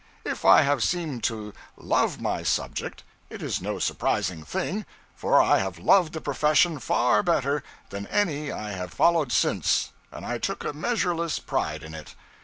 [0.25, 4.83] If I have seemed to love my subject, it is no surprising thing,
[5.15, 10.39] for I loved the profession far better than any I have followed since, and I
[10.39, 12.15] took a measureless pride in it.